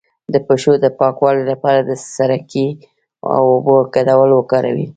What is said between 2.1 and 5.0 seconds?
سرکې او اوبو ګډول وکاروئ